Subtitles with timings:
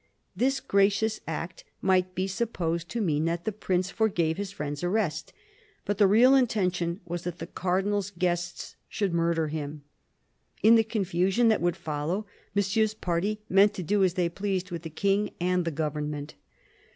[0.35, 5.31] This gracious act might be supposed to mean that the Prince forgave his friend's arrest.
[5.85, 9.83] But the real intention was that the Cardinal's guests should murder him.
[10.63, 12.25] In the confusion that would follow,
[12.55, 16.33] Mon sieur's party meant to do as they pleased with the King and the government.